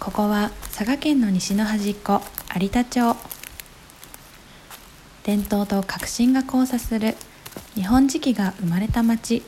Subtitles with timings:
[0.00, 2.22] ここは佐賀県の西の端っこ
[2.58, 3.14] 有田町。
[5.24, 7.16] 伝統と革新が交差する
[7.74, 9.42] 日本磁器が生まれた町。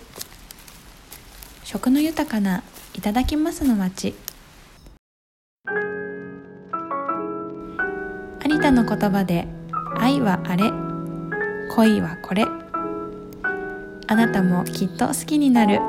[1.64, 2.62] 食の豊かな
[2.92, 4.14] いただきますの町。
[8.44, 9.48] 有田の言葉で
[9.98, 10.70] 愛はあれ
[11.74, 12.44] 恋はこれ。
[14.06, 15.80] あなたもきっと好きになる。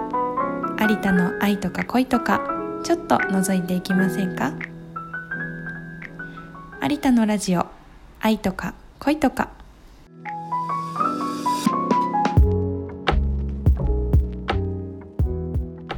[0.80, 2.53] 有田の愛とか恋とか。
[2.84, 4.52] ちょっと覗いていきませんか？
[6.82, 7.68] 有田のラジオ
[8.20, 9.52] 愛とか恋とか。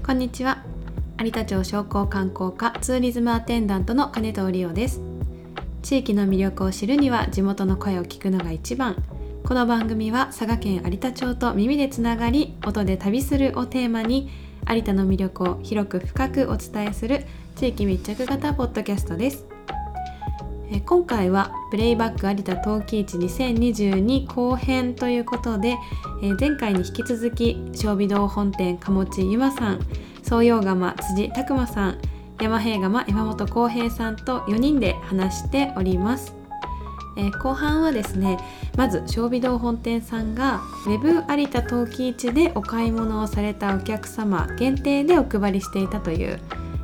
[0.05, 0.63] こんにちは。
[1.19, 5.01] 有田町商工観光課ツーリズムアテンダントの金藤理央です。
[5.81, 9.03] 地域の魅力を知るには地元の声を聞くのが一番。
[9.43, 14.29] この番組は佐賀県有田町と耳でつながり音で旅するをテーマに
[14.67, 19.45] 有田の魅力を広く深くお伝えする地域密着型ポッドキャストです。
[20.85, 25.77] 今回はプレイバック有田陶器市2022後編ということで
[26.39, 29.79] 前回に引き続き小美堂本店鴨地ゆまさん
[30.23, 31.99] 創陽釜辻拓馬さん
[32.41, 36.44] 山平釜山本浩平さんと4人で話しております。
[37.17, 38.37] え後半はですね
[38.75, 46.39] まず小美堂本店さんが Web 有田陶器市でお買い物をされたお客様限定でお配りしていたという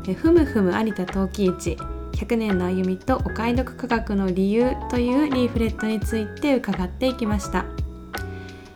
[0.08, 1.78] えふむふむ有田陶器市
[2.14, 7.66] 100年の歩みとお買い得価格の理由というリーフレットについて伺っていきました。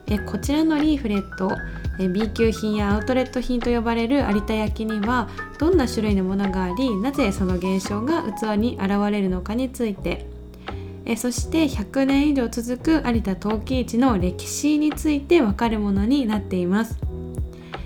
[0.08, 1.52] えこちらのリーフレット
[2.00, 10.28] え B 級品やアウトレット品と呼ばれる有田焼にはどんな種類のものがありなぜその現象が器に現れるのかについて
[11.06, 17.00] えそして100年以上続く有田陶器市の歴史について分かるものになっています。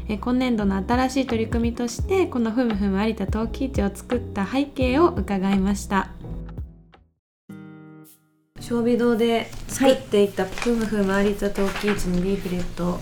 [0.08, 6.12] え今年度の新しい取り組みとしてこのふむふむ有田陶器市を作った背景を伺いました。
[8.62, 13.00] 小美堂で作っていたふむふむ有田陶器市のリーフレット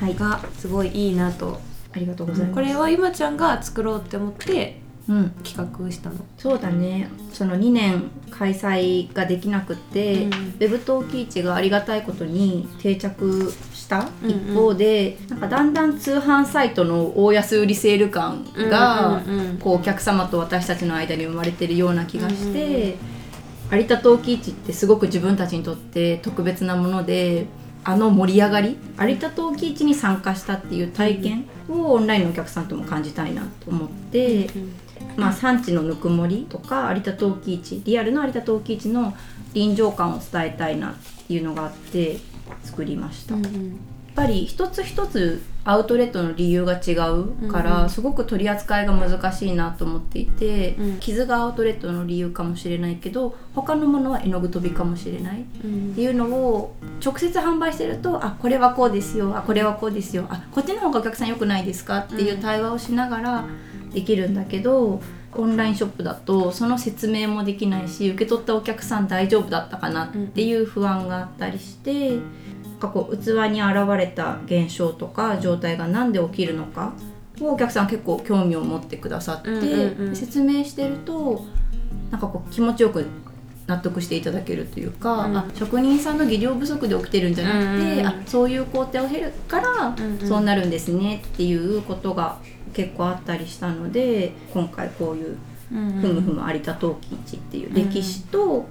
[0.00, 1.60] はい、がすごいいいなと。
[1.92, 2.54] ありがとうございます。
[2.54, 6.16] これは今ちゃんが作ろうって思ってうん、企画したの。
[6.38, 7.10] そうだね。
[7.32, 10.30] その2年開催ができなくって、うん。
[10.30, 14.52] ウェブ陶器市がありがたいことに定着したうんうん。
[14.52, 22.96] 一方で、なんかだんだん通販サイトの大安売りセール感が、うんうんうんこうお客様と私たちの間に生まれてるような気がして、
[23.70, 27.46] 有田陶器市ってすごく自分たちにとって特別なもので。
[27.86, 34.48] あの盛り上がり有田陶器市に参加したっていう体験をオンラインのお客さんとも感じたいなと思って、
[35.16, 39.14] まあ、産地のぬくもりとか有田陶器市リアルの有田陶器市の
[39.52, 40.94] 臨場感を伝えたいなっ
[41.26, 42.18] ていうのがあって
[42.64, 43.44] 作りました、やっ
[44.14, 47.90] ぱり一つ一つアウトレットの理由が違うから、うんうん。
[47.90, 50.98] すごく取り扱いが難しいなと思っていて、うん。
[50.98, 55.40] 傷がアウトレットの理由かもしれないけど他のものは絵の具飛びかもしれない。
[55.40, 63.44] っていうのを直接販売してるとあこれはこうですよあこれはこうですよあこっちの方がお客さん良くないですかっていう対話をしながら
[63.94, 65.00] できるんだけど、
[65.36, 72.20] オンラインショップだとその説明もできないし受け取ったお客さん大丈夫だったかなっていう不安があったりして、なん
[72.78, 76.92] かこう器に現れた現象とか状態が何で起きるのか
[77.40, 79.58] をお客さん結構興味を持ってくださって、うん
[80.02, 80.16] うんうん。
[80.16, 81.44] 説明してると
[82.10, 83.06] なんかこう気持ちよく
[83.66, 85.36] 納得していただけるというか、うん。
[85.36, 92.38] あ職人さんの技量不足で起きてるんじゃなくて、うんうんあそういう工程を経るからそうなるんですねっていうことが
[92.74, 95.36] 結構あったりしたので今回こういう
[95.70, 98.66] 「ふむふむ有田陶器市」っていう歴史と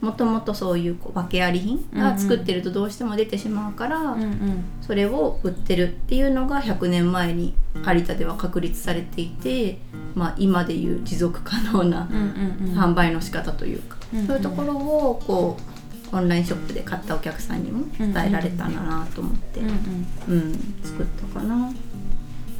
[0.00, 4.16] もともとそういうこう訳あり品が作ってるとどうしても出てしまうから、
[4.82, 9.78] それを売ってるっていうのが100年前に有田では確立されていて、
[10.14, 12.06] まあ、今でいう持続可能な
[12.74, 14.26] 販売の仕方というか、うんうん。
[14.26, 15.56] そういうところをこ
[16.12, 19.64] うオンラインショップで買ったお客さんにも伝えられたんだなと思って、う
[20.34, 21.72] ん作ったかな。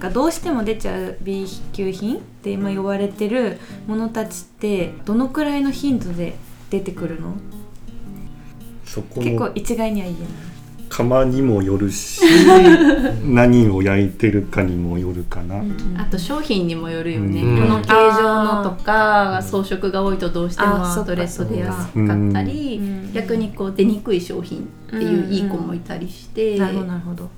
[0.00, 6.34] がどうしても出ちゃう B 級品って今呼ばれてるものたちってどのくらいの頻度で
[6.70, 7.34] 出てくるの？
[8.84, 10.28] そこ結構の一概には言えない。
[10.90, 12.20] 釜にもよるし
[13.24, 15.64] 何を焼いてるかにもよるかな、
[16.00, 17.62] あと商品にもよるよね、うん。
[17.62, 17.88] この形
[18.22, 23.12] 状のとか装飾が多いとどうしてもあアウトレットで安そっかかったり、うん。
[23.12, 27.28] 逆にこう出にくい商品っていういい子もいたりして、なるほどなるほど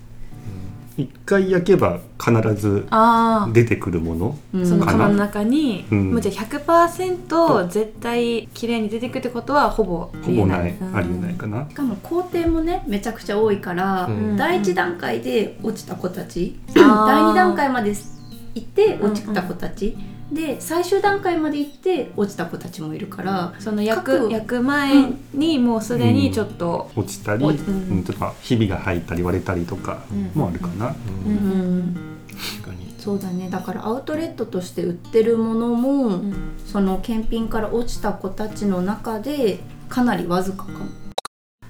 [0.96, 4.62] 一回焼けば必ずあ出てくるものうん。
[4.62, 6.10] あそのかな釜の中に、うん。
[6.12, 11.68] もうじゃあ100%絶対綺麗に出てくるってことはほぼほぼない、うんありえないかな。
[11.68, 14.36] しかも工程もねめちゃくちゃ多いから、うん。
[14.36, 17.94] 第一段階で落ちた子たち、第二段階まで
[18.54, 19.96] 行って落ちた子たち
[20.32, 30.02] で最終段階まで行って落ちた子たちもいるからその焼く各焼く前にもうすでにちょっと、落ちたり、おううんん、とかひびが入ったり割れたりとか
[30.34, 30.92] もあるかな、う
[31.28, 31.78] うん。
[31.78, 31.94] ん
[32.60, 32.92] 確かに。
[32.98, 33.48] そうだね。
[33.48, 36.22] だからアウトレットとして売ってるものも、
[36.66, 40.86] その検品から落ちた子たちの中でかなりわずかかも。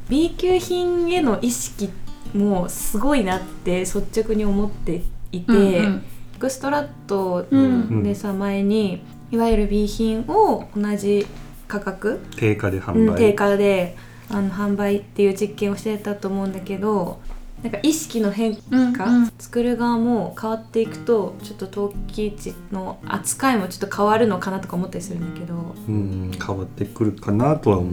[0.09, 1.91] B 級品への意識
[2.33, 6.03] もすごいなって率直に思っていて、うん
[6.37, 11.27] エクストラットうんでさ前にいわゆる B 品を同じ
[11.67, 13.97] 価格、定価で販売、うん定価で
[14.29, 17.21] あの販売っていう実験をしてたと思うんだけど
[17.63, 19.33] なんか意識の変化、うんうん。
[19.39, 25.55] 作る側も変わっていくとちょっと陶器市の扱いもちょっと変わるのかなとか思ったりするんだけど。
[25.89, 27.93] うん、変わってくるかなとは思う、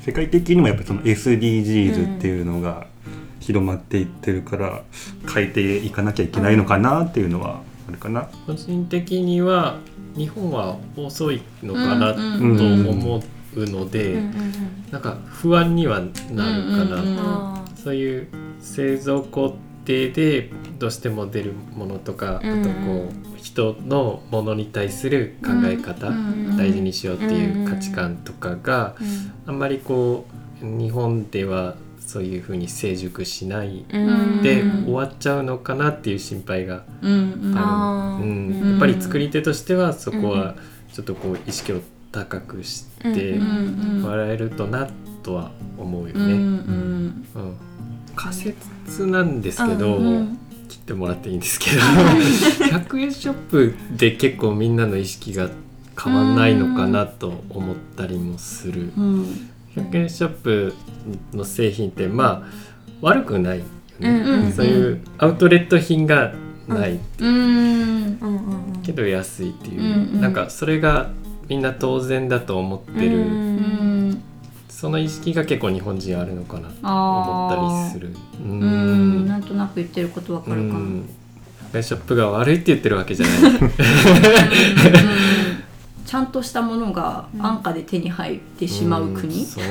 [0.00, 2.86] 世界的にもやっぱりその SDGs っていうのが
[3.46, 4.82] 広まっていってるから
[5.32, 9.78] 変えていかなきゃいけないのかなっていうのはあるかな、個人的には
[10.16, 13.22] 日本は遅いのかなと思
[13.54, 14.20] うので、
[14.90, 17.18] なんか不安にはなるかな、うんうんうん。
[17.20, 18.28] あそういう
[18.58, 20.50] 製造工程で
[20.80, 28.96] どうしても出るものとか、あとこう人のものに対する考え方、うん大事にしようっていう価値観とかが、
[29.46, 30.26] あんまりこ
[30.62, 31.76] う日本では
[32.06, 34.42] そういうふうに成熟しないうん。
[34.42, 40.54] で、うん終わっちゃうのかなっていう心配がうんやっぱり作り手としてはそこは
[40.92, 41.80] ちょっとこう意識を
[42.12, 44.88] 高くしてうんうん笑えるとな
[45.22, 46.20] とは思うよね。
[46.20, 47.26] うんうん。
[47.34, 47.56] うん。
[48.14, 50.38] 仮説なんですけど、うんうん。
[50.68, 55.48] 切ってもらっていいんですけど100円ショップで結構みんなの意識が
[56.00, 58.92] 変わんないのかなと思ったりもする。
[58.96, 60.74] うん100円ショップ
[61.32, 62.50] の製品ってまあ
[63.00, 63.64] 悪くないよ
[63.98, 66.34] ね、うんうんそういうアウトレット品が
[66.68, 66.98] ない、
[68.82, 69.86] けど安いっていう、うん。
[70.14, 70.20] うん。
[70.20, 70.32] なん。
[70.32, 71.10] かそれが
[71.48, 71.62] みん。
[71.62, 74.18] な当然だと思ってる、
[74.68, 78.14] その意識が結構日本人あるのかなと思ったりする。
[78.40, 79.26] ううん。
[79.28, 79.42] なん。
[79.42, 80.80] となく言ってることわかるかも。
[80.80, 81.08] うん。
[81.72, 83.38] 100円ショップが悪いって言ってるわけじゃない。
[86.06, 89.64] ちゃんとしたものが安価で手に入ってしまう国、んそう。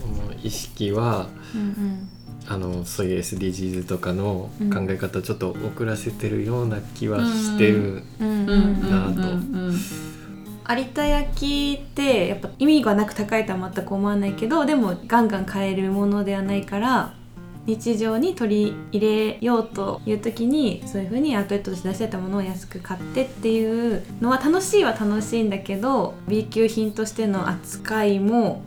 [0.00, 2.08] その意識はうん
[2.50, 8.54] あのそういう SDGs とかの考え方をちょっと遅らせてるような気はしてる、うんうんうんう
[8.86, 9.34] んなぁとう
[9.70, 9.80] ん
[10.70, 17.14] 有田焼ってやっぱ意味がなく高いとは全く思わないけどでもガンガン買えるものではないから
[17.68, 28.62] 日常に取り入れようという時にそういう風にアウトレットとして出してたものを安く買ってっていうのは楽しいは楽しいんだけど B 級品としての扱いも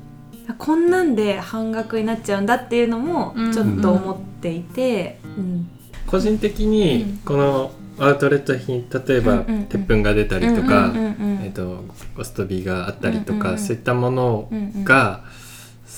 [0.60, 5.70] こんなんで半額になっちゃうんだっていうのもちょっと思っていて、うん。
[6.06, 9.66] 個人的にこのアウトレット品例えばうんうんうん。
[9.66, 11.08] 鉄粉が出たりとか、うんうんう
[11.40, 11.84] んえっと
[12.16, 15.24] コストビがあったりとか、うんうんうんそういったものうんうんが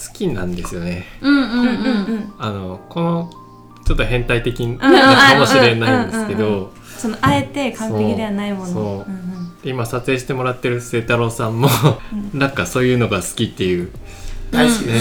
[0.08, 1.06] 好きなんですよね。
[1.22, 1.66] うんうんうんうん。
[1.66, 1.70] う
[2.16, 3.30] んあのこの
[3.86, 6.72] ちょっと変態的なうんかもしれないんですけど。
[6.98, 9.06] そのあえて完璧ではないもの。
[9.66, 11.68] 今撮影してもらってる清太郎さんも
[12.34, 13.90] なんかそういうのが好きっていう。
[14.52, 14.94] 大好きね。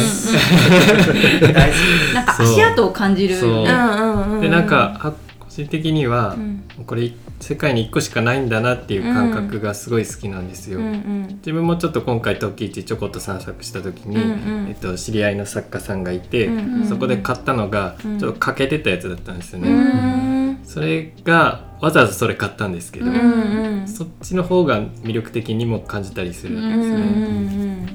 [2.15, 3.41] なんか足跡を感じる。
[3.41, 6.65] でなんかあ個人的にはうん。
[6.87, 7.13] これ
[7.43, 10.79] 世界に1個しかないんだなっていう感覚がすごい好きなんですよ。
[10.79, 11.27] うんうん。
[11.39, 14.69] 自分もちょっと今回陶器市ちょこっと散策した時に、うんうん。
[14.69, 18.19] えっと、知り合いの作家さんがいて、うんうんそこで買ったのがうん。
[18.21, 20.53] ちょっと欠けてたやつだったんですようね。
[20.53, 20.61] ん。
[20.65, 23.89] それがわざわざそれ買ったんですけど、うんうん。
[23.89, 26.97] そっちの方が魅力的にも感じたりするうんんですね。
[26.97, 26.99] う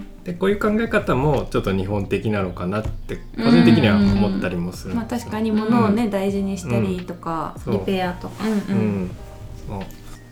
[0.03, 5.17] んでこういう考え方もちょっと日本的なのかなって個人的には思ったりもするんですよ。
[5.17, 8.43] まあ確かに物をね大事にしたりとかリペアとか。
[8.45, 8.51] うん。
[8.51, 9.11] ううん
[9.75, 9.85] ん、そ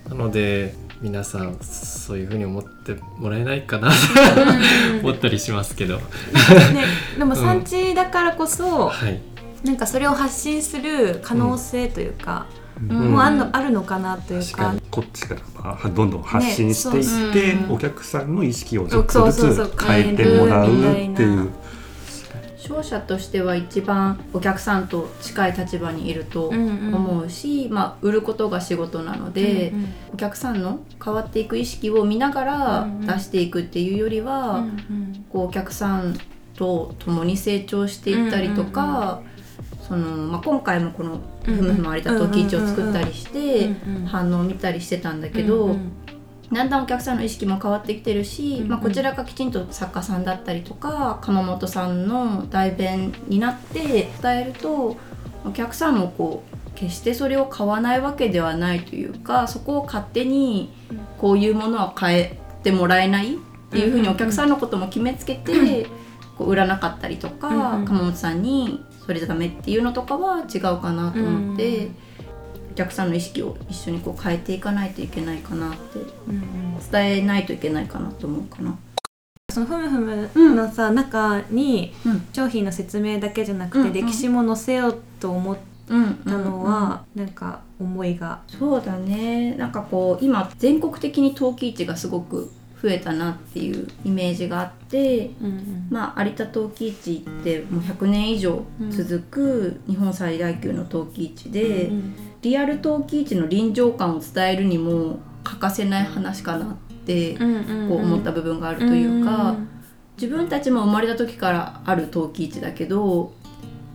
[0.08, 3.92] うなので皆さんそういうふうに思ってもらえないかな
[5.01, 6.04] 思ったりしますけど、ね
[7.18, 9.20] でも産地だからこそはい、
[9.63, 12.48] なんかそれを発信する可能性というか
[12.82, 13.12] うん。
[13.12, 14.75] もうあんのあるのかなというか。
[14.92, 21.46] こっちからまあどんどん発信していって、ねお客さんの意識をちょっとずそうそうそうつ変えてもらうっていいう。
[21.46, 21.48] な。
[22.68, 26.96] 商社としては一番お客さんと近い立場にいるとうんうん。
[26.96, 29.94] 思うし、まあ、売ることが仕事なので、うんうん。
[30.14, 33.06] お客さんの変わっていく意識を見ながらうんうん。
[33.06, 36.18] 出していくっていうよりは、うんこうお客さん
[36.56, 39.22] と共に成長していったりとか、
[39.88, 45.92] そのまあ、今回もこの「ふむふむ有田とキ市」を作ったりしてうんうん反応を見たりしてたんだけど、うんうん
[46.52, 48.70] だんだんお客さんの意識も変わってきてるし、うんうん。
[48.70, 54.98] まあ、こちらがきちんと作家さんだったりとか鎌本さんの代弁になって伝えると
[55.46, 60.72] お客さんもこう決してそれを買わないわけではないというかそこを勝手に
[61.18, 63.38] こういうものは変えてもらえないっ
[63.72, 65.88] ていうふうにお客さんのことも決めつけて、
[66.38, 67.86] こう売らなかったりとか、うんうん。
[67.86, 71.90] 鎌本さんにそれじゃダメっていうのとかは違うかなと思って、
[72.75, 76.00] お客さんの意識を一緒にこう変えていかないといけないかなって
[76.91, 78.77] 伝えないといけないかなと思うかな。
[79.50, 82.27] そのふむふむのさ、中にうん。
[82.34, 83.94] 商品の説明だけじゃなくて、うんうん。
[83.94, 88.41] 歴史も載せようと思っうん、たのは、なんか思いが。
[88.48, 89.55] そうだね。
[89.55, 92.51] なんかこう今全国的に陶器市がすごく
[92.86, 95.32] 増えたなっていうイメージがあって、
[95.89, 101.92] まあ、有田陶器市ってもう100年以上続く日本最大級の陶器市で、
[102.44, 106.75] リアル陶器市の臨場感を伝えるにも欠かせない話かなっ
[107.06, 109.56] てこう思った部分があるというか、
[110.15, 113.34] 自分たちも生まれた時からある陶器市だけど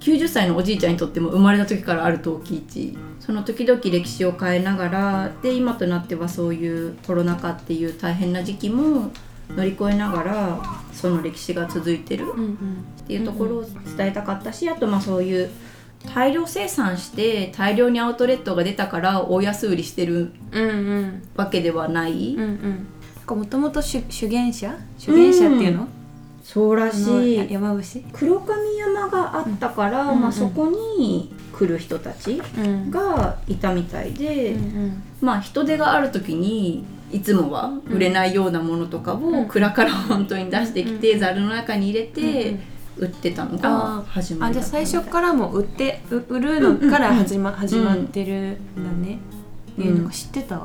[0.01, 2.97] 90歳のおじいちゃんにとっても生まれた時からある陶器市。
[3.21, 9.13] その時々歴史を変えながらで今となってはそういうコロナ禍っていう大変な時期も
[9.55, 12.25] 乗り越えながらその歴史が続いてる
[13.03, 13.65] っていうところを
[13.97, 15.51] 伝えたかったしあとまあそういう
[16.15, 20.71] 大量生産して大量にアウトレットが出たから大安売りしてるうんう
[21.03, 21.23] ん。
[21.37, 22.87] わけではない、うん
[23.29, 23.39] うん。
[23.39, 24.75] もともと主言者？
[24.99, 25.89] 主言者っていうの,、
[26.53, 27.37] そうらしい。
[27.37, 28.05] や山伏？
[28.13, 32.91] 黒髪山があったから、うんうんまあ、そこに来る人たちうん。
[32.91, 39.43] がいたみたいで、うんまあ人手がある時にいつもは売れないようなものとかうん。
[39.43, 42.57] を蔵から本当に出してきてざるの中に入れて
[42.97, 48.33] 売ってたのがあ始まりだあじゃあ最初からもう売ってう売るのから始ま,、うん始まってる
[48.77, 49.21] んだね、
[49.79, 49.87] うん。
[49.87, 50.61] えなんか知ってた、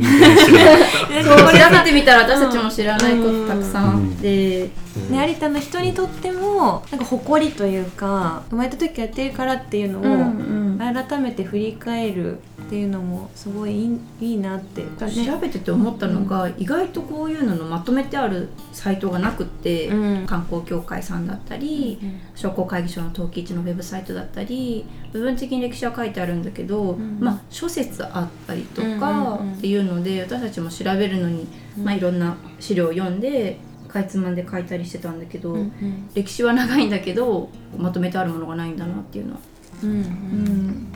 [0.00, 4.70] 全然知らなかっ そう調べてみたら私たちも知らないことたくさんあって、
[5.10, 15.26] ね、有田の人にとってもなんか誇りというか生まれた時やってるからっていうのを、うんうん改めて振り返るっていうのもすごいいいいいなって、ね。
[15.26, 20.26] 調べてて思ったのが、意外とこういうののまとめてあるサイトがなくって、うん。
[20.26, 21.98] 観光協会さんだったり、
[22.34, 27.18] 商工会議所の陶器市のウェブサイトだったり部分的に歴史は書いてあるんだけど、ん。
[27.20, 29.52] まあ諸説あったりとうんうんかうん。
[29.54, 31.46] っていうので私たちも調べるのに、
[31.82, 36.10] まあ、いろんな資料を読んでかいつまんで書いたりしてたんだけど、うんうん。
[36.14, 39.40] 歴史は長いんだけどまとめてあるものがないんだなっていうのは。
[39.84, 40.92] うんうんうん。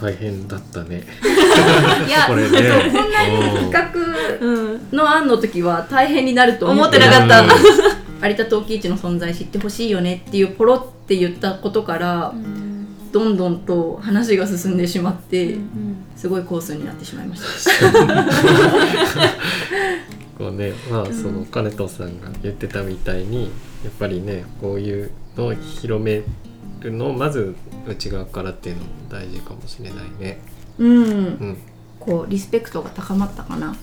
[0.00, 1.02] 大変だったね。
[2.06, 2.48] いや これね。
[2.48, 3.36] そうこんなに
[3.70, 4.80] 企画うん。
[4.92, 7.42] の案の時は大変になると思ってなかった。
[7.42, 7.48] うん。
[8.22, 12.34] 有田陶器市の存在知ってほしいよねっていうポロって言ったことから、
[13.12, 15.56] どんどんと話が進んでしまって、
[16.16, 17.42] すごいコースになってしまいまし
[17.80, 17.88] た。
[20.38, 20.72] こうね。
[20.90, 23.50] まあその金藤さんが言ってたみたいに
[23.84, 26.22] やっぱりねこういうのを広め
[26.80, 27.54] るのをまず
[27.86, 30.38] 内側からっていうのも大事かもしれないね。
[30.78, 31.58] うんう、ん
[31.98, 33.76] こうリスペクトが高まったかな。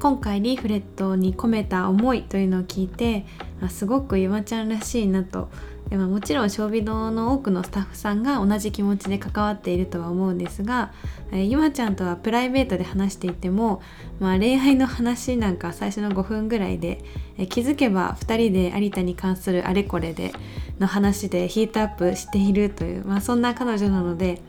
[0.00, 3.26] 今回リーフレットに込めた思いというのを聞いて
[3.60, 5.50] あすごくゆまちゃんらしいなと
[5.90, 10.92] でまあもちろん小美堂の多くのスタッフさんが同じ気持ちで関わっているとは思うんですが、
[11.32, 13.82] えーゆまちゃんとはプライベートで話していても、
[14.20, 17.02] まあ、恋愛の話なんか最初の5分ぐらいで、
[17.38, 20.32] えー気づけば2人で有田に関するあれこれで
[20.78, 24.40] の話でヒートアップしているという、まあ、そんな彼女なので、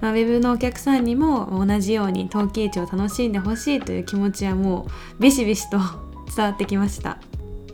[0.00, 5.78] まあ、ウェブのお客さんにも同じように陶器市を楽しんでほしいという気持ちはもうビシビシと
[6.36, 7.18] 伝わってきました、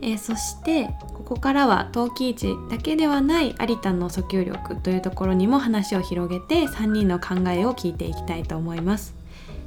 [0.07, 9.15] えーそしてここからは陶器市だけではない有田の訴求力というところにも話を広げて3人の考えを聞いていきたいと思います。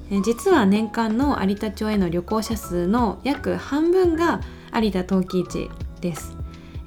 [0.09, 4.39] えー実は年間の有田町への旅行者数の約半分が
[4.73, 5.69] 有田陶器市
[5.99, 6.37] です。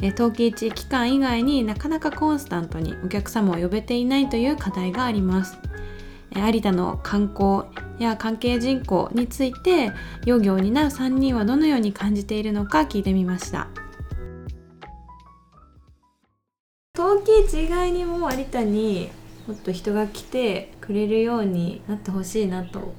[0.01, 5.59] え陶器市期間以外になかなかコンスタントにお客様を呼べていないという課題があります。
[6.35, 9.93] 有田の観光や関係人口について
[10.25, 13.69] 漁業になる3人はどのように感じているのか聞いてみました。
[16.95, 19.11] 陶器市以外にも有田に
[19.47, 22.93] もっと人が来てくれるようになってほしいなと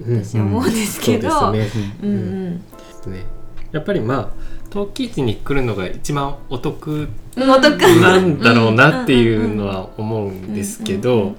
[0.00, 1.96] 私は思うんですけど、そうですね。
[2.02, 2.10] うん。
[2.10, 2.64] うんで
[3.02, 3.24] すね。
[3.72, 4.28] やっぱりまあ
[4.70, 11.36] 陶器市に来るのが一番お得なんだろうなっていうのは思うんですけど、うんうん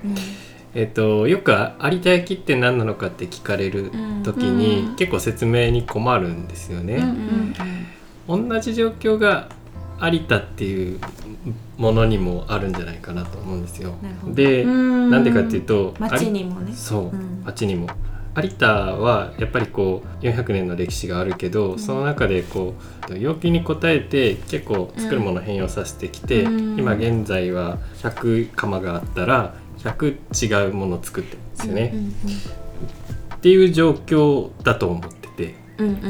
[0.75, 3.91] えっとよく有田焼って何なのかって聞かれる
[4.23, 4.95] 時に、うん。
[4.95, 6.95] 結構説明に困るんですよね。
[6.97, 7.53] うん
[8.27, 9.47] 同じ状況が
[10.01, 10.99] 有田っていう
[11.77, 13.95] ものにもあるんじゃないかなと思うんですよ。
[14.27, 15.09] で、うん。
[15.09, 16.73] なんでかっていうと街にもね。
[16.73, 17.41] そう、うん。
[17.45, 17.87] 街にも。
[18.35, 22.75] 有田はやっぱりこう400年の歴史があるけど、その中でこ
[23.09, 26.77] う要求に応えて結構作るもの変容させてきて、うん。
[26.77, 31.93] 今現在は100釜があったら100違うものを作ってるんですよね、
[33.35, 35.55] っていう状況だと思ってて、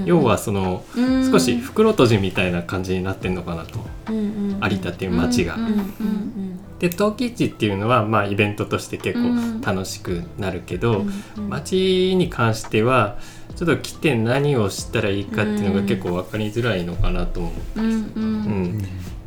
[0.05, 0.83] 要はその
[1.29, 5.57] 少し袋閉じみたいな感じになってんのかなと、有田っていう街が。
[6.79, 11.05] で陶器市っていうのはまあイベントとして結構楽しくなるけど、
[11.49, 13.17] 街に関しては
[13.55, 17.79] ちょっと来て何をしたらいいかっていうのが結構分かりづらいのかなと思う。
[17.79, 18.77] うん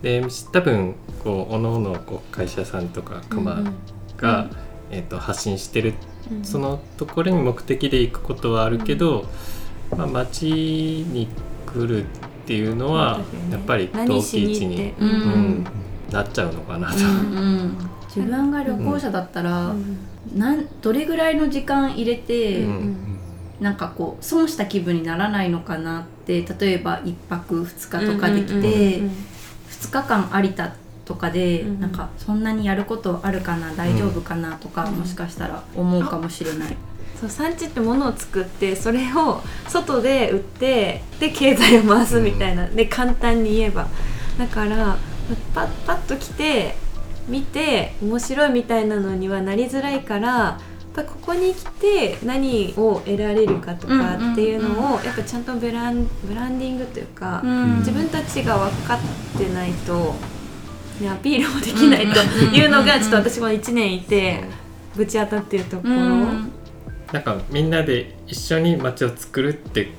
[0.02, 3.20] で多分こうおのおのこう会社さんとか
[4.20, 4.50] 釜が、
[4.90, 5.94] えー、と発信してる
[6.42, 9.26] そのところに目的で行くことはあるけど、
[9.96, 11.28] まあ、街に
[11.66, 12.06] 来るっ
[12.46, 15.10] ていうのはやっぱり陶器市に、ううん
[15.62, 15.66] ん、
[16.10, 16.98] なっちゃうのかなと。
[16.98, 19.72] うん自分が旅行者だったら、
[20.34, 22.96] なんどれぐらいの時間入れて、うん。
[23.60, 29.00] なんかこう損した気分にならないのかなって例えば1泊2日とかできて、
[29.68, 30.74] 2日間有田
[31.10, 36.76] とかで、うんなんかそんなにやることあるかな大丈夫かなとか、もしかしたら思うかもしれない。
[37.20, 43.88] そう産地って物を作ってそれを外で売ってで経済を回すみたいなで簡単に言えば。
[44.38, 44.96] だから
[45.52, 46.76] パッパッと来て
[47.28, 57.78] 見て面白いみたいなのにはなりづらいからやっぱここに来て何を得られるかとかっていうのをやっぱちゃんとブランブランディングというか、うん。
[57.78, 60.14] 自分たちが分かってないと、
[61.00, 62.20] ね、アピールもできないと
[62.54, 64.44] いうのがちょっと私も1年いて
[64.94, 65.94] ぶち当たってるところ。
[65.94, 66.52] うん。
[67.12, 69.90] なんかみんなで一緒に街を作るって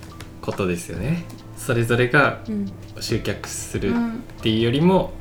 [0.41, 1.25] ことですよね。
[1.57, 2.71] それぞれがうん。
[2.99, 5.13] 集客するっていうよりも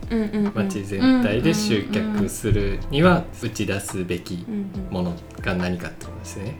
[0.54, 4.44] 街全体で集客するには打ち出すべき
[4.90, 6.56] ものが何かってことですね。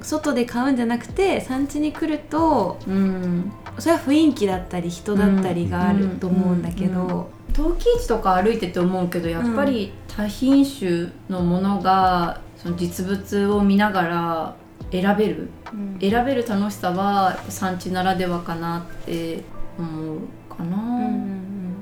[0.00, 3.52] 外で買うんじゃなくて産地に来るとうん。
[3.78, 14.56] それは雰囲気だったり人だったりがあると思うんだけど、陶器市とか歩いてて思うけどやっぱり多品種のものがその実物を見ながら
[14.90, 15.48] 選べる。
[15.72, 15.98] うん。
[16.00, 19.42] 選べる楽しさは産地ならではかなって
[19.78, 20.18] 思う
[20.54, 20.76] かな。
[20.76, 21.74] うんうんうん。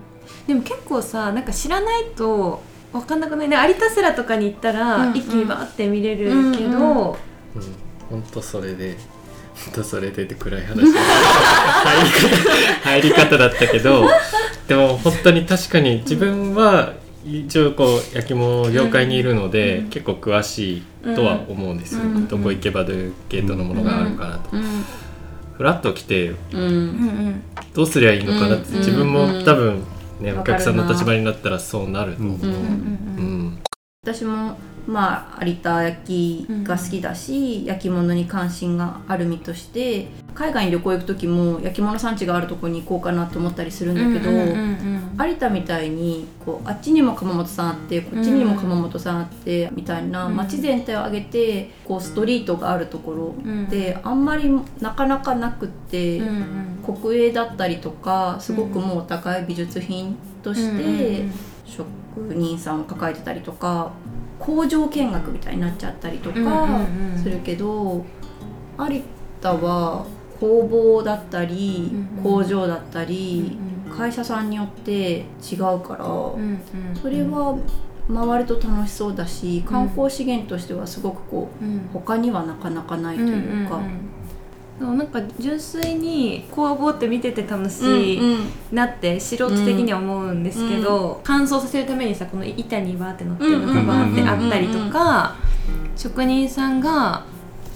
[0.47, 3.49] でも結構さなんか知らないと分かんなくない？
[3.49, 7.09] ね有田セラとかに行ったら、一気にバーって見れるけど、うんうん。
[7.09, 7.16] うん、
[8.11, 8.97] 本当それで
[9.64, 10.77] 本当それでって暗い話。
[10.81, 14.09] 入り方入り方だったけど
[14.70, 16.92] でも本当に確かに自分は
[17.26, 20.83] 一応こう焼き物業界にいるので、結構詳しい
[21.16, 22.28] とは思うんですよ、うん。
[22.28, 24.62] どこ行けばどういう系統のものがあるかなと、うん。
[25.56, 26.37] フラッと来て
[27.74, 28.78] どうすりゃいいのかなってうん。
[28.78, 29.83] 自分も多分
[30.20, 33.59] ね、お客さんの立場になったらそうなると思う、うん
[34.03, 50.37] 私もまあ有田焼が好きだし、焼き物に関心がある身として海外に旅行行く時も焼き物産地があるとこに行こうかなと思ったりするんだけど、うんうんうん有田みたいにこうあっちにも窯元さんあってこっちにも窯元さんあってみたいなうん。
[50.37, 53.67] 街全体を挙げてこうストリートがあるところうん。
[53.67, 56.27] ってあんまりなかなかなくって、うん
[56.89, 56.97] うん。
[57.01, 61.27] 国営だったりとかすごくもうお高い美術品として
[62.14, 63.92] 職人さんを抱えてたりとか
[64.38, 68.05] 工場見学みたいになっちゃったりとかうんするけど
[68.79, 69.03] 有
[69.40, 70.07] 田は
[70.38, 76.05] 工房だったりうん工場だったりうん会社さんによって違うから
[77.01, 77.59] それは
[78.12, 81.88] 回ると楽しそうだし観光資源としてはすごくこううん。
[81.92, 83.81] 他にはなかなかないというか。
[84.81, 88.53] なんか純粋に工房って見てて楽しうんいうん。
[88.73, 95.37] なって素人的には思うんですけど、乾燥させるためにさこの板にバーって乗ってるのがバーってあったりとか、
[95.97, 97.25] 職人さんが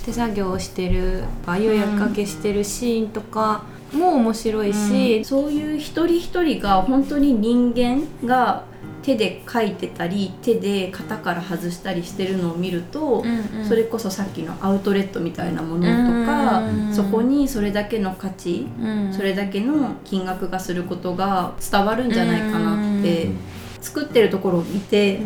[0.04, 8.64] 手作業をしてる釉薬かけしてるシーンとかも面白いし、そういう一人一人が本当に人間が
[9.04, 13.68] 手で描いてたり手で型から外したりしてるのを見ると、うんうん。
[13.68, 19.12] それこそさっきのアウトレットみたいなものとか、うんそこにそれだけの価値、うん。
[19.12, 23.36] それだけの金額がすることが伝わるんじゃないかなって、うん。
[23.82, 25.20] 作ってるところを見て、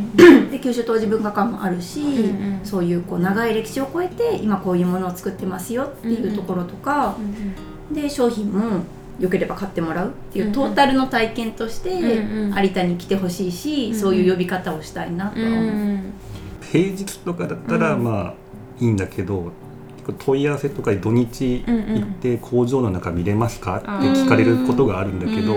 [0.51, 2.65] で九州当時文化館もあるし、うんうん。
[2.65, 7.17] そういうこう長い歴史を超えて今こういうものを作ってますよっていうところとか、
[7.93, 8.83] で商品も
[9.19, 15.53] 良ければ買ってもらうっていうトータルの体験として有田に来てほしいし、うんそういう呼び方をしたいなとはう。
[15.53, 15.65] 思う。
[15.65, 16.13] ん。
[16.71, 18.05] 平日とかだったらうん。
[18.05, 18.35] まあ
[18.81, 19.51] いいんだけど、
[20.25, 23.79] 問い合わせとかで土日行って工場の中見れますか？
[23.79, 25.57] って聞かれることがあるんだけど、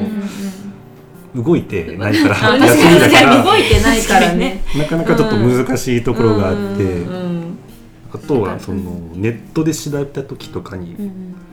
[1.36, 4.62] 動いてないから あ休みだから動いてないからね。
[4.76, 6.88] なかなかちょっと難しいところがあって、う
[7.28, 7.58] ん
[8.14, 10.96] あとはそのネットで調べた時とかに、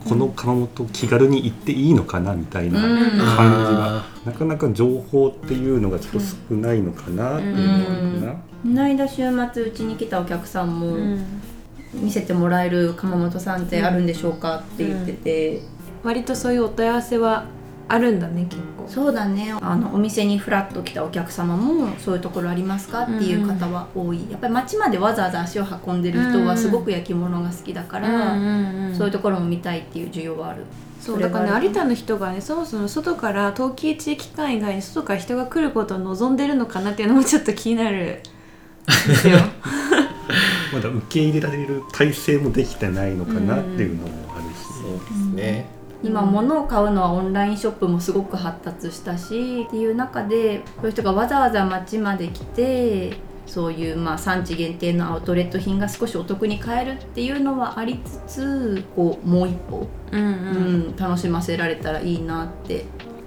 [0.08, 8.32] この窯元気軽に行っていいのかなみたいな感じが、なかなか情報っていうのがちょっと少ないのかなっていうのかな。
[8.32, 10.96] この間週末うちに来たお客さんも、
[11.94, 15.62] 見せてもらえる窯元さんってあるんでしょうかって言ってて、
[16.02, 17.44] 割とそういうお問い合わせは
[17.88, 18.87] あるんだね結構。
[18.87, 19.55] そうだね。
[19.61, 28.35] あのお店にフラッと来たお客様もそういうところありますかっていう方は多い、やっぱり町までわざわざ足を運んでる人はすごく焼き物が好きだから、
[28.94, 30.64] そういうところも見たいっていう需要はある。
[31.01, 38.20] そうだからね有田の人がねそもそも外から陶器地域間以外に外から人が来ることを望んでるのかなっていうのもちょっと気になる。
[38.87, 39.38] ですよ。
[40.72, 45.66] まだ受け入れられる体制もできてないのかなっていうのもあるし、そうですね、
[46.02, 60.28] 今物を買うのはオンラインショップもすごく発達したしっていう中でこういう人がわざわざ街まで来てそういうまあ産地限定のアウトレット品が少しお得に買えるっていうのはありつつこうもう一歩、うん、うん。
[60.28, 60.30] う
[60.90, 62.84] ん、楽しませられたらいいなって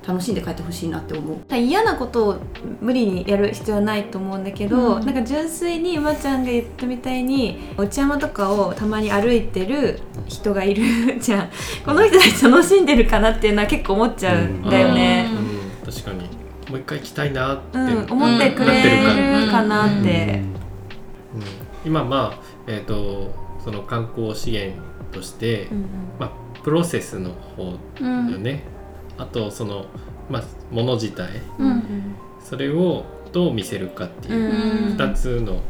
[0.07, 1.55] 楽しんで帰ってほしいなって思う。
[1.55, 2.35] 嫌なことを
[2.79, 11.49] 無理にやる必要はないと思うんだけど、うん、なんか純粋に馬ちゃんが言ったみたいに内山とかをたまに歩いてる人がいるじゃん。
[11.85, 15.29] この人たち楽しんでるかなっていうのは結構思っちゃうんだよね、
[15.83, 16.19] うん、確かに。
[16.69, 20.41] もう一回行きたいなって、うん、思ってくれるかなって、
[21.85, 23.33] 今まあえっ、ー、と
[23.63, 25.67] その観光資源として、
[26.17, 26.31] まあ
[26.63, 27.77] プロセスの方よ
[28.37, 28.63] ね、
[29.21, 29.86] あとその、
[30.29, 31.29] まあ、もの自体、
[31.60, 35.62] うん、それをどう見せるかっていう2つの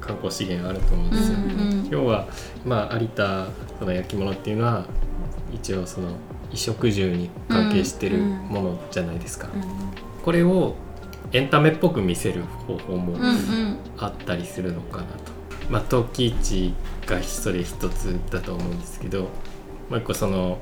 [0.00, 1.38] 観光資源あると思うんですよ。
[1.38, 1.46] うんう
[1.82, 2.28] ん、要は、
[2.64, 4.86] まあ、有田その焼き物っていうのは
[5.52, 6.10] 一応その
[6.44, 9.48] 衣食住に関係してるものじゃないですか。
[10.24, 10.76] これを
[11.32, 13.16] エンタメっぽく見せる方法も
[13.98, 15.36] あったりするのかなと。
[15.68, 16.72] まあ、陶器市
[17.06, 19.22] がそれ一つだと思うんですけど
[19.90, 20.58] もう一個その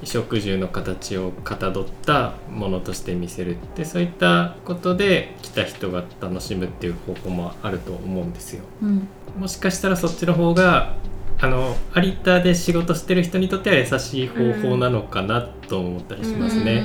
[0.00, 8.64] 衣食住の形をかたどったものとして見せるってそういったことで来た人が楽しむっていう方法もあると思うんですよ。
[8.82, 9.08] うん、
[9.38, 10.94] もしかしたらそっちの方が
[11.42, 16.82] あの有田で仕事してる人にとっては優しい方法なのかなと思ったりしますね。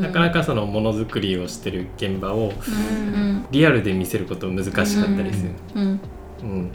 [0.00, 2.52] なかなかそのものづくりをしてる現場を
[3.50, 5.50] リアルで見せること難しかったりする。
[5.74, 6.00] うん、
[6.42, 6.72] うん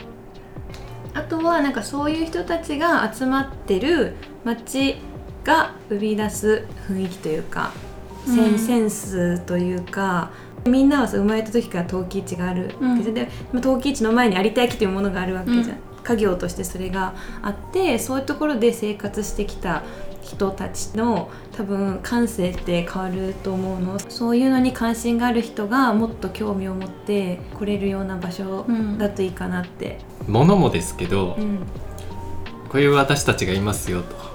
[1.13, 4.95] あとはなんかそういう人たちが集まってる街
[5.49, 7.71] が生み出す雰囲気というか、
[8.27, 10.29] うん、センスというか
[10.67, 13.29] みんなは生まれた時から陶器市があるわけじゃ、うん、で
[13.61, 19.83] 陶器市の前に有田焼というものがあるわけじゃん、うん、家業としてそれがあってそういうところで生活してきた
[20.21, 23.97] 人たちの多分感性って変わると思うの。
[23.97, 28.65] そういうのに関心がある人がもっと興味を持って来れるような場所
[28.99, 29.97] だといいかなって。
[30.27, 31.35] ものもですけど、
[32.69, 34.28] こういう私たちがいますよと。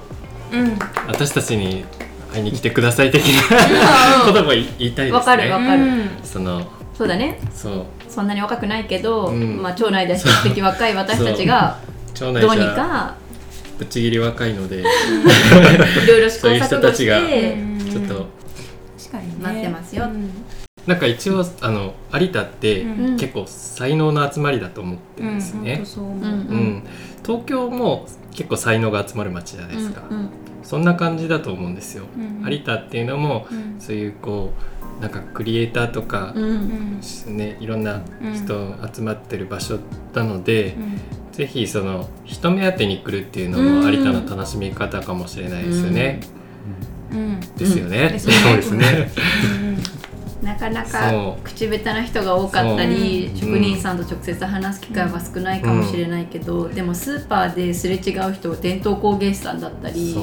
[0.55, 1.85] うん、私たちに
[2.33, 5.11] 会いに来てください的なことも言いたいですね。
[5.11, 5.81] わかるわかる。
[6.23, 6.65] その
[6.97, 7.39] そうだね。
[7.53, 7.85] そう。
[8.07, 11.77] そんなに若くないけど、うん、まあ町内で比較的若い私たちが
[12.17, 13.15] どうにか
[13.77, 14.83] ぶっちぎり若いので い
[16.07, 17.57] ろいろ試行錯誤して
[17.91, 18.27] ちょっと
[19.41, 20.07] 待ってますよ。
[20.87, 22.85] なんか一応あの有田って
[23.19, 25.83] 結構才能の集まりだと思ってるんですね。
[25.97, 26.83] うん、うん、
[27.25, 30.29] 東京も結構才能が集まる街じゃないですか、うんうん、
[30.65, 34.51] そんな感じだと思うんですよ、うんうん、有田っていうのも、うん、そういうこ
[34.99, 36.33] うなんかクリエイターとか、
[37.27, 38.01] ね、いろんな
[38.33, 39.77] 人集まってる場所
[40.13, 40.99] なので、うん、
[41.33, 46.21] ぜひその人目当てに来るっていうのも有田の楽しみ方かもしれないですよね。
[47.11, 48.17] うん、ですよね。
[48.17, 49.09] そうですね。
[50.45, 60.15] なかなか口下手な人が多かったり職人さんと直接話す機会は少ないかもしれないけど、うん、でもスーパーですれ違う人伝統工芸士さんだったり。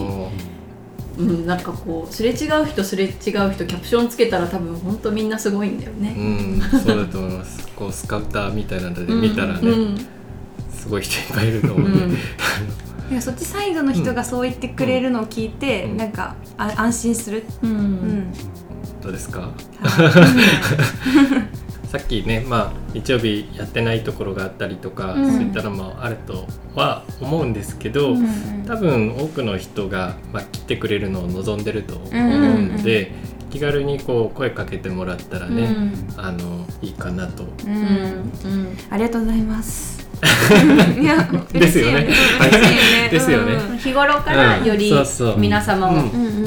[1.19, 1.23] う。
[1.23, 6.15] ん、なんかこうすれ違う人すれ違う人キャプションつけたら多分本当みんなすごいんだよね。
[6.17, 7.69] うん、そうだと思います。
[7.77, 10.07] こうスカウターみたいなので見たらね、うん、
[10.71, 11.89] すごい人いっぱいいると思う。
[11.89, 11.93] ん。
[11.93, 12.17] で。
[13.13, 18.33] うん、 そっちサイドの人がそう言ってくれるのを聞いて、うん、なんかあ安心する、うん、うん、
[19.03, 19.51] どうですか？
[21.93, 33.23] さっきね、まあ、日曜日やってないところがあったりとか、うん、そういったのもあるとは思うんですけど、うんうん、多分多くの人が、まあ、来てくれるのを望んでると思うんで、うんうん。
[33.51, 42.09] 気軽にこう声かけてもらったらね、うん、あのいいかなと、うんうん、ありがとうございますいやですよね。
[43.11, 43.79] ですよね。
[43.79, 44.93] 日頃からより
[45.37, 45.95] 皆様を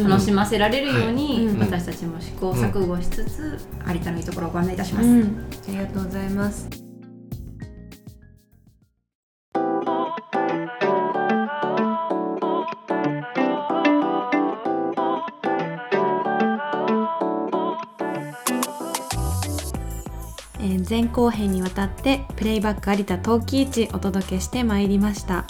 [0.08, 5.08] 楽しませられるように私たちも試行錯誤しつつ有田のいいところをご案内いたします。
[5.08, 6.85] ありがとうございます。
[20.88, 25.46] 前後編にわたってプレイバック有田陶器市お届けしてまいりました。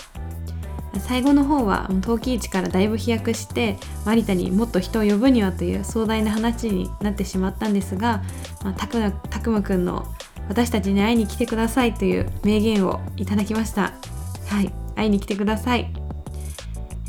[1.00, 8.24] 最後の方は陶器市からだいぶ飛躍して有田にもっと人を呼ぶにはという壮大な話になってしまったんですが、
[8.63, 10.08] まあ、たくたくまくんの
[10.48, 13.93] 私たちに会いに来てくださいという名言をいただきました。
[14.48, 15.91] はい会いに来てください。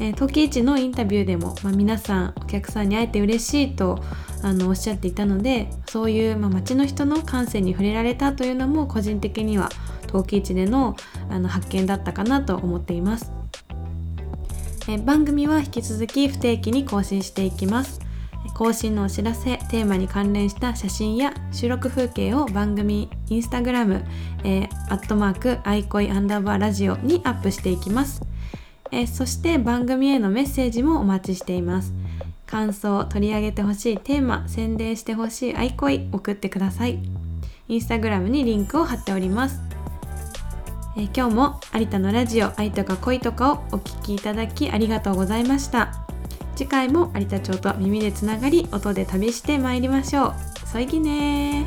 [0.00, 4.02] えー、陶器市のインタビューでも、まあ、皆さんお客さんに会えて嬉しいと
[4.42, 9.70] あのおっしゃっていたのでそういう、まあ、街の人の感性に触れられたというのも個人的には
[10.08, 10.94] 陶器市での
[11.30, 13.32] あの発見だったかなと思っています。
[14.90, 17.98] え番組は引き続き不定期に更新していきます。
[18.52, 24.04] 更新のお知らせテーマに関連した写真や収録風景を番組インスタグラム、
[24.44, 28.20] えー、アットマークアイコイアンダーバーラジオにアップしていきます、
[28.92, 31.94] えー、そして番組へのメッセージもお待ちしています。
[32.46, 36.98] 感想取り上げてほしいテーマ宣伝してほしいアイコイ送ってください。
[37.68, 39.60] インスタグラムにリンクを貼っております。
[40.96, 46.06] えー、今日も有田のラジオ愛とか恋とかをお聞きいただきありがとうございました。
[46.54, 50.34] 次回も有田町と耳でつながり音で旅してまいりましょう。
[50.66, 51.66] そいぎね